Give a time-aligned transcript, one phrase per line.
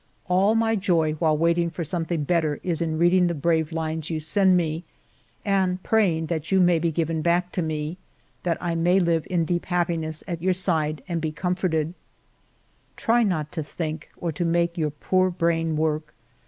[0.27, 4.19] All my joy while waiting for something better is in reading the brave lines you
[4.19, 4.83] send me,
[5.45, 7.99] and praying that you may be given back to me,
[8.41, 11.93] that I may live in deep happiness at your side and be com forted...."
[12.95, 16.15] Try not to think, or to make your poor brain work.